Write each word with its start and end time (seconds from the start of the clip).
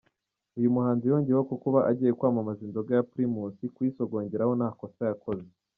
Uyu 0.57 0.73
muhanzi 0.75 1.03
yongeyeho 1.11 1.43
ko 1.49 1.55
kuba 1.63 1.79
agiye 1.89 2.11
kwamamaza 2.17 2.61
inzoga 2.67 2.91
ya 2.97 3.05
Primus 3.11 3.55
kuyisogongeraho 3.75 4.53
ntakosa 4.59 5.01
yakoze. 5.11 5.47